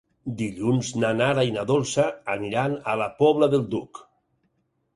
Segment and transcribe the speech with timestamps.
[0.37, 2.07] Dilluns na Nara i na Dolça
[2.37, 4.05] aniran a la Pobla del Duc.